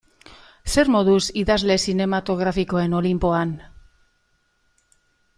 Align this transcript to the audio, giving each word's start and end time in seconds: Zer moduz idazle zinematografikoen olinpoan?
Zer 0.75 0.87
moduz 0.93 1.25
idazle 1.41 1.75
zinematografikoen 1.89 2.95
olinpoan? 3.01 3.51